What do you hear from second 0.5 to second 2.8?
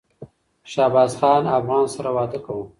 شهبازخان افغان سره واده کوم